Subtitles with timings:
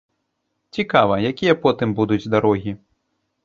[0.77, 2.71] Цікава, якія потым будуць дарогі.